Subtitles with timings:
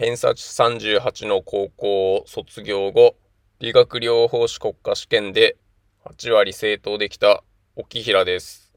[0.00, 3.16] 偏差値38の高校を卒業後、
[3.58, 5.58] 理学療法士国家試験で
[6.06, 7.44] 8割正答できた
[7.76, 8.72] 沖平です。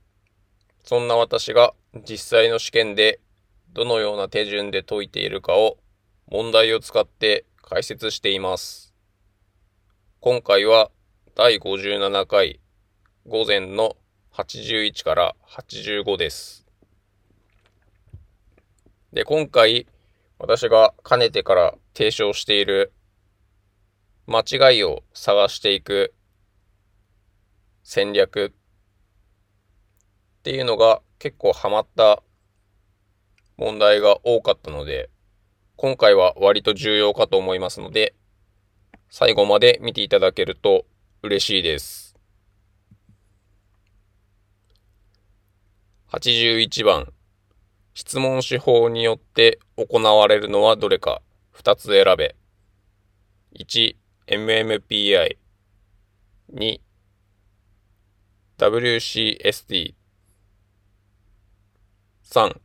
[0.83, 1.73] そんな私が
[2.05, 3.21] 実際の試験で
[3.71, 5.77] どのような手順で解いているかを
[6.27, 8.93] 問題を使って解説しています。
[10.19, 10.91] 今回は
[11.35, 12.59] 第57回
[13.27, 13.95] 午前の
[14.33, 16.65] 81から85です。
[19.13, 19.87] で、今回
[20.39, 22.93] 私がかねてから提唱している
[24.25, 26.14] 間違いを探していく
[27.83, 28.54] 戦略
[30.39, 32.23] っていうのが結構ハマった
[33.58, 35.09] 問題が多かったので、
[35.75, 38.16] 今回は割と重要かと思いますので、
[39.09, 40.86] 最後まで見ていただけると
[41.22, 42.16] 嬉しいです。
[46.09, 47.14] 81番
[47.94, 51.22] 質問手法によって行われるのはどれか
[51.53, 52.36] 2つ選べ。
[53.59, 53.95] 1、
[54.28, 55.38] MMPI。
[56.54, 56.80] 2、
[58.58, 59.94] WCSD。
[62.23, 62.59] 3、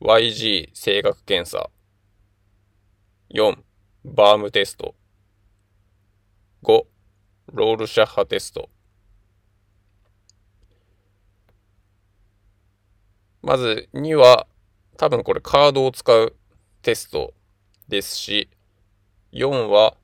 [0.00, 1.70] YG 性格検査。
[3.32, 3.56] 4、
[4.04, 4.96] バームテスト。
[6.64, 6.84] 5、
[7.52, 8.71] ロールシャッハテスト。
[13.42, 14.46] まず2は、
[14.96, 16.36] 多分これカードを使う
[16.82, 17.34] テスト
[17.88, 18.48] ですし、
[19.32, 19.96] 4は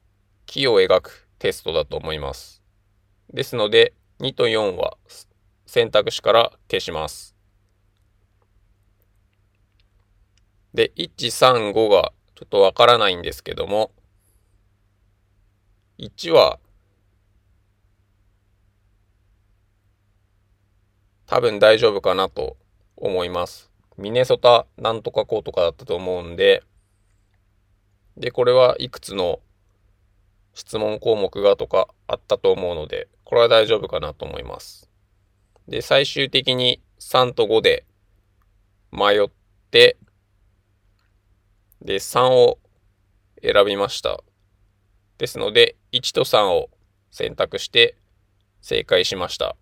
[0.47, 2.63] 木を描くテストだと思います。
[3.33, 4.97] ですので、2と4は
[5.67, 7.37] 選択肢から消します。
[10.75, 13.93] で、1、3、5がちょっとわからないんですけども、
[15.99, 16.59] 1は
[21.27, 22.57] 多分大丈夫かなと
[23.01, 23.71] 思います。
[23.97, 26.63] ミネソタなんとかこうとかだったと思うんで、
[28.17, 29.41] で、これはいくつの
[30.55, 34.91] 質問項目がとかあったと思うので、これは大丈夫かなと思います。
[35.69, 37.85] で、最終的に3と5で
[38.91, 39.29] 迷っ
[39.71, 39.97] て、
[41.81, 42.59] で、3を
[43.41, 44.21] 選びました。
[45.19, 46.71] ですので、1と3を
[47.11, 47.97] 選択して
[48.61, 49.57] 正解しました。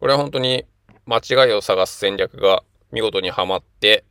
[0.00, 0.64] これは本当に
[1.06, 4.04] 間違いを探す戦略が見事にはまって、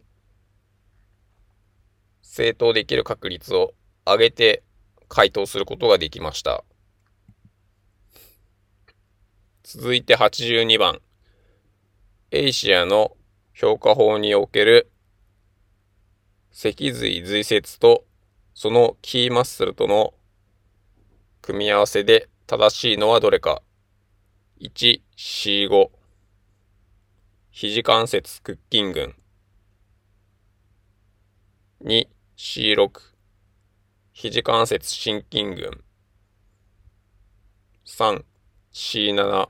[2.22, 3.74] 正答できる確率を
[4.06, 4.64] 上げて
[5.08, 6.64] 回答することができました。
[9.64, 11.02] 続いて82番。
[12.32, 13.16] エイシアの
[13.54, 14.92] 評価法における
[16.52, 18.04] 脊髄髄節と
[18.54, 20.14] そのキーマッスルとの
[21.42, 23.62] 組み合わせで正しいのはどれか。
[24.60, 25.92] 1、C5。
[27.52, 29.14] 肘関節屈筋群。
[31.82, 32.90] 2、C6。
[34.14, 35.84] 肘関節心筋群。
[37.86, 38.24] 3、
[38.74, 39.50] C7。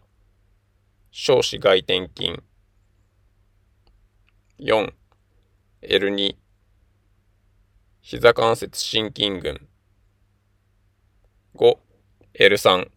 [1.12, 2.44] 小子外転筋。
[4.60, 4.94] 4、
[5.84, 6.36] L2。
[8.02, 9.70] 膝関節心筋群。
[11.56, 11.78] 5、
[12.34, 12.97] L3。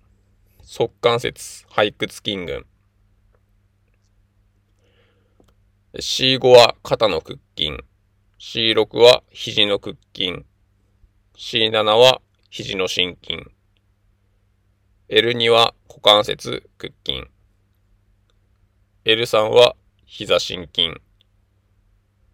[0.73, 2.65] 側関節背屈筋群。
[5.99, 7.73] C5 は肩の屈筋。
[8.39, 10.45] C6 は肘の屈筋。
[11.37, 12.21] C7 は
[12.51, 13.43] 肘の心筋。
[15.09, 17.25] L2 は股関節屈筋。
[19.05, 19.75] L3 は
[20.07, 20.91] 膝心筋。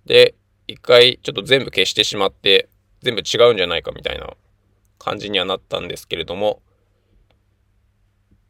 [0.04, 0.34] で、
[0.66, 2.68] 一回ちょっと全部消してしまって、
[3.00, 4.28] 全部違うんじゃないかみたいな
[4.98, 6.60] 感じにはなったんですけれども、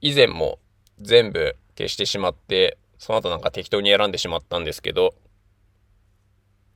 [0.07, 0.61] 以前も
[1.01, 5.15] 全部消してしまって、その後なんか適当に選んでしまったんですけど、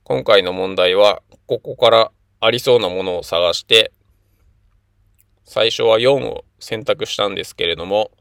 [0.03, 2.11] 今回の問題は、ここから
[2.41, 3.93] ありそうなものを探して、
[5.45, 8.11] 最初は4を選択したんですけれども、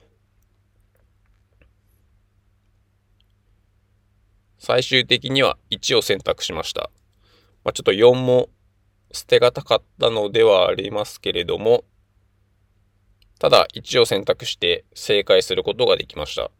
[4.58, 6.90] 最終的には1を選択しました。
[7.64, 8.48] まあ、ちょっと4も
[9.10, 11.82] 捨てがたかったのではありますけれども、
[13.40, 16.50] ただ1を選択して正解することができました。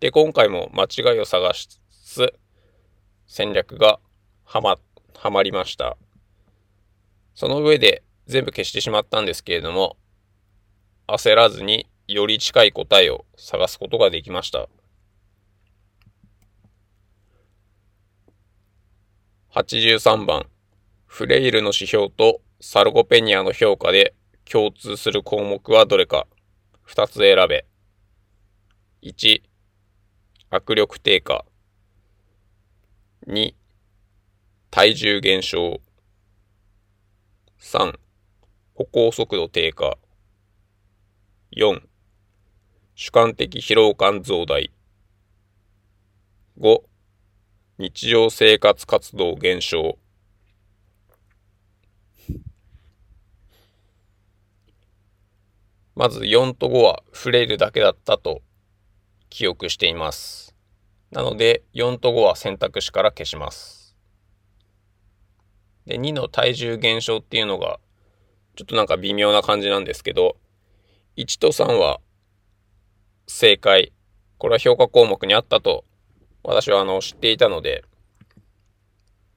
[0.00, 2.32] で、今回も間違いを探す
[3.26, 4.00] 戦略が
[4.44, 4.78] はま、
[5.14, 5.98] はまりました。
[7.34, 9.98] その上で全部消してしまったんですけれども、
[11.06, 14.70] 焦らずにより近い答えを探すことができました。
[19.54, 20.46] 83番、
[21.04, 24.14] フレイルの指標とサルゴペニアの評価で
[24.50, 26.26] 共通する項目はどれか
[26.86, 27.66] 2つ選べ。
[29.02, 29.42] 1、
[30.52, 31.44] 握力低下。
[33.26, 33.54] 2、
[34.70, 35.80] 体重減少。
[37.60, 37.98] 3、
[38.74, 39.98] 歩行速度低下。
[41.50, 41.82] 4、
[42.94, 44.70] 主観的疲労感増大。
[46.60, 46.82] 5、
[47.78, 49.98] 日常生活活動減少。
[55.96, 58.42] まず4と5はフレイルだけだったと
[59.30, 60.54] 記憶しています。
[61.10, 63.96] なので4と5は選択肢から消します。
[65.86, 67.80] で、2の体重減少っていうのが
[68.56, 70.36] ちょっとなんか微妙な感じなんですけど、
[71.16, 72.00] 1と3は
[73.26, 73.94] 正解。
[74.36, 75.86] これは評価項目にあったと
[76.42, 77.84] 私はあの知っていたので、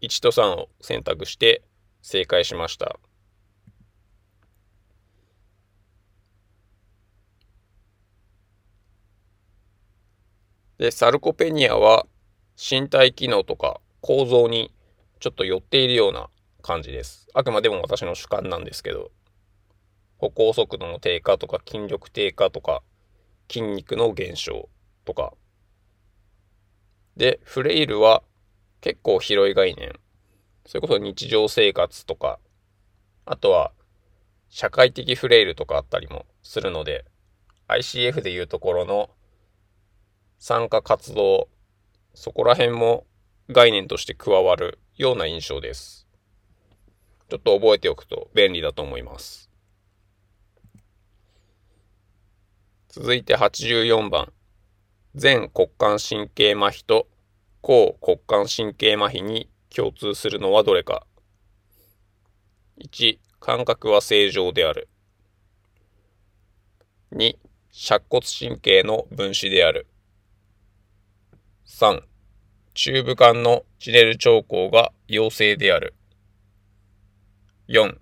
[0.01, 1.61] 1と3を選択して
[2.01, 2.99] 正解しました。
[10.79, 12.07] で、サルコペニアは
[12.57, 14.73] 身体機能とか構造に
[15.19, 16.29] ちょっと寄っているような
[16.61, 17.27] 感じです。
[17.33, 19.11] あくまでも私の主観なんですけど、
[20.17, 22.81] 歩行速度の低下とか筋力低下とか
[23.49, 24.69] 筋肉の減少
[25.03, 25.33] とか。
[27.17, 28.23] で、フレイルは
[28.79, 29.99] 結構広い概念。
[30.65, 32.39] それこそ日常生活とか、
[33.25, 33.73] あとは
[34.47, 37.03] 社会的フレイルとかあったりもするので、
[37.67, 39.09] ICF でいうところの
[40.39, 41.49] 参加活動、
[42.13, 43.05] そこら辺も
[43.49, 46.07] 概念として加わるような印象です。
[47.29, 49.49] ちょっと覚えておくと便利だと思います。
[52.87, 54.31] 続いて84番。
[55.13, 57.07] 全骨幹神経麻痺と
[57.61, 61.05] 抗骨幹神経麻痺に共通するのはどれか。
[62.81, 64.87] 1、感覚は正常である。
[67.11, 67.35] 2、
[67.71, 69.85] 尺骨神経の分子である。
[71.71, 72.01] 3、
[72.73, 75.93] 中部管のチネル兆候が陽性である。
[77.69, 77.95] 4、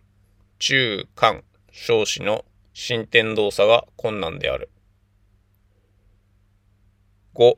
[0.58, 2.44] 中間小子の
[2.74, 4.72] 進展動作が困難である。
[7.36, 7.56] 5、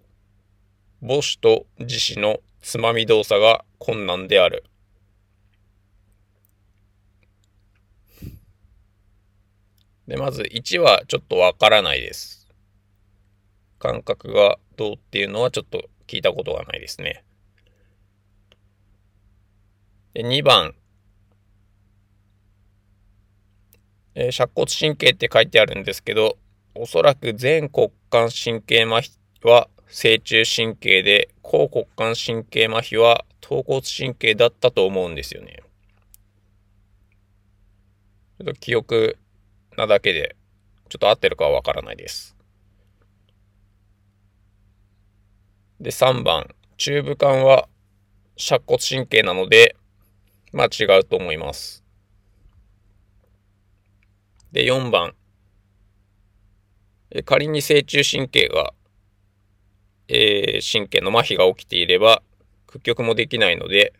[1.01, 4.65] 母子と自子のつまみ動作が困難である。
[10.07, 12.49] で、まず1はちょっとわからないです。
[13.77, 17.23] 感覚がどうっていうのはちょっと聞いたことがないですね。
[20.15, 20.73] で2番、
[24.15, 26.39] えー、尺骨神経って書いてあるんですけど、
[26.73, 29.11] おそらく全骨幹神経麻痺
[29.47, 35.61] は正中神経で、後骨幹神経麻痺は頭骨神経だったと思うんですよね。
[38.39, 39.19] ちょっと記憶
[39.77, 40.35] なだけで、
[40.89, 42.38] ちょっと合ってるかはわからないです。
[45.79, 46.47] で、3番、
[46.77, 47.69] 中部管は
[48.35, 49.75] 尺骨神経なので、
[50.51, 51.83] まあ違うと思います。
[54.51, 55.15] で、4番、
[57.25, 58.73] 仮に正中神経が、
[60.07, 62.21] えー、神経の麻痺が起きていれば、
[62.67, 63.93] 屈曲もできないので、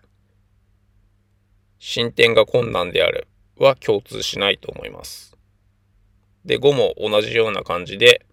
[1.80, 3.28] 進展が困難である
[3.58, 5.36] は共通しないと思います。
[6.46, 8.26] で、5も同じような感じで、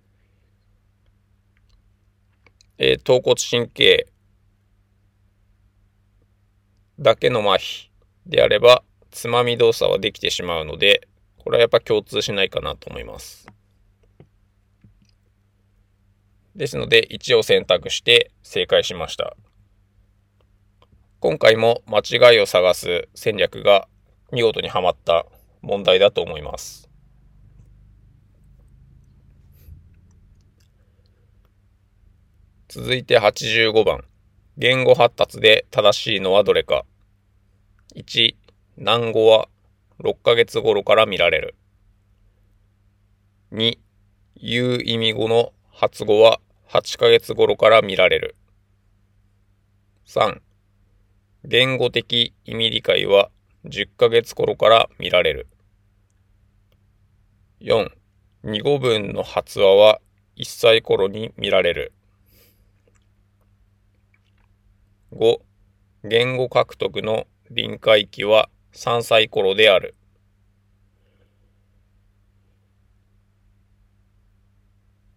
[2.79, 4.09] えー、頭骨神経
[6.99, 7.89] だけの麻痺
[8.27, 13.47] であれば、つまみ動作はできてしまうので、これはやっぱ共通しないかなと思います。
[16.55, 19.37] ですので、1を選択して正解しました。
[21.21, 23.89] 今回も間違いを探す戦略が
[24.33, 25.27] 見事にはまった
[25.61, 26.86] 問題だと思います。
[32.77, 34.05] 続いて85番。
[34.59, 36.85] 言語発達で正しいのはどれか。
[37.95, 38.37] 1、
[38.77, 39.49] 難語は
[40.01, 41.55] 6ヶ月頃から見られる。
[43.53, 43.79] 2、
[44.43, 48.37] 言う意味語の発語は8ヶ月頃から見られる。
[50.07, 50.43] 3、
[51.47, 53.31] 言語的意味理解は
[53.65, 55.49] 10ヶ月頃から見られる。
[57.63, 57.89] 4、
[58.45, 60.03] 二語文の発話は
[60.37, 61.95] 1歳頃に見られる。
[65.13, 65.39] 5、
[66.05, 69.95] 言語獲得の臨界期は3歳頃である。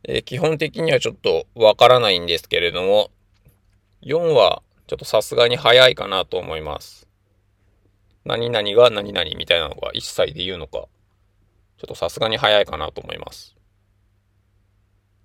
[0.04, 3.10] えー、基本的にはちょっとわからないんですけれども、
[4.04, 7.08] 4はちょっとさすがに早いかなと思います。
[8.26, 10.88] 何々が何々みたいなのが1歳で言うのか、
[11.80, 13.56] ちょっとさすがに早いかなと思います。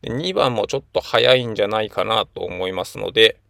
[0.01, 3.41] で2番もちょっと早いんじゃないかなと思いますので、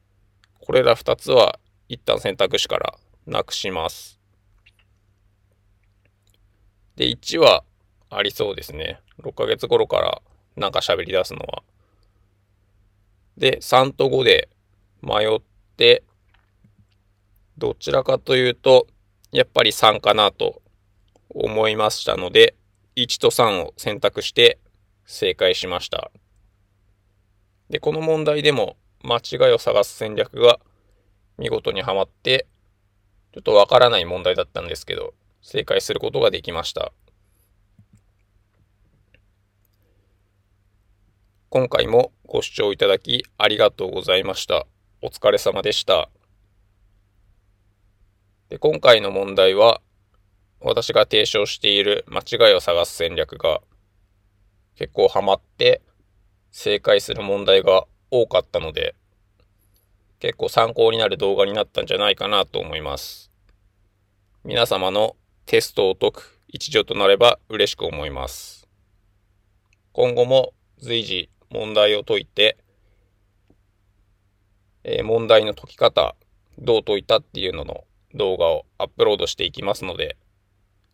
[0.67, 4.19] これら2つは一旦選択肢からなくします。
[6.97, 7.65] で、1は
[8.09, 8.99] ありそうですね。
[9.23, 10.23] 6ヶ月頃から
[10.57, 11.63] なんか喋り出すのは。
[13.37, 14.49] で、3と5で
[15.03, 15.39] 迷っ
[15.77, 16.03] て、
[17.59, 18.87] どちらかというと、
[19.33, 20.63] やっぱり3かなと
[21.29, 22.57] 思いましたので、
[22.97, 24.59] 1と3を選択して
[25.05, 26.11] 正解しました。
[27.69, 30.59] で、この問題でも間違いを探す戦略が
[31.37, 32.47] 見事にはまって、
[33.35, 36.91] ちょっとわからない問題だったんですけど、正解することができました。
[41.51, 44.67] 今回もご視聴いただきありがとうございました。
[45.03, 46.09] お疲れ様でした。
[48.49, 49.83] で今回の問題は、
[50.61, 53.61] 私が提唱している間違いを探す戦略が
[54.77, 55.83] 結構ハマって
[56.53, 58.95] 正解する問題が多かったので、
[60.21, 63.33] 結構参考になる動画になったんじゃないかなと思います。
[64.45, 65.17] 皆様の
[65.47, 68.69] テストを解く一助となれば嬉しく思います。
[69.93, 72.57] 今後も随時問題を解いて、
[74.85, 76.15] えー、問題の解き方、
[76.59, 80.17] どう解いたっていうのの動画をアップロードしていきますので、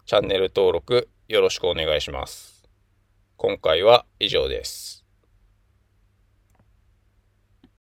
[0.07, 2.67] チャンネル登録よろしくお願いします。
[3.37, 5.00] 今回は以上です。